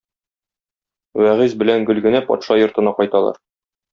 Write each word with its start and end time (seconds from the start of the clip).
Вәгыйзь 1.23 1.53
белән 1.61 1.85
Гөлгенә 1.91 2.23
патша 2.31 2.59
йортына 2.63 2.97
кайталар. 3.03 3.41